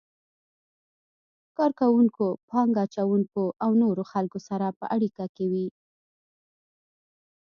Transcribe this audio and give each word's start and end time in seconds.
کار 1.57 1.71
کوونکو، 1.79 2.27
پانګه 2.49 2.81
اچونکو 2.85 3.43
او 3.63 3.71
نورو 3.81 4.03
خلکو 4.11 4.39
سره 4.47 4.67
په 4.77 4.85
اړیکه 4.95 5.25
کې 5.35 5.45
وي. 5.51 5.67